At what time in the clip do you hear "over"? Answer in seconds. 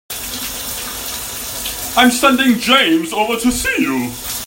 3.13-3.37